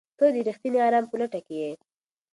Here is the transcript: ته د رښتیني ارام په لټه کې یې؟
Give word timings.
ته 0.17 0.25
د 0.35 0.35
رښتیني 0.47 0.79
ارام 0.87 1.05
په 1.09 1.15
لټه 1.21 1.39
کې 1.45 1.55
یې؟ 1.61 1.71